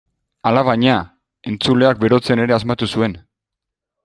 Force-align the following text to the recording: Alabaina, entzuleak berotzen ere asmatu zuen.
Alabaina, 0.51 0.95
entzuleak 1.51 2.01
berotzen 2.05 2.43
ere 2.47 2.57
asmatu 2.59 2.91
zuen. 2.97 3.15